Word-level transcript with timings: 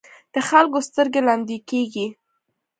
د 0.33 0.35
خلکو 0.49 0.79
سترګې 0.87 1.21
لمدې 1.27 1.57
کېږي. 1.69 2.07